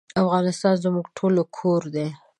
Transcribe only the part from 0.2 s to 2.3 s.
افغانستان زموږ ټولو کور دی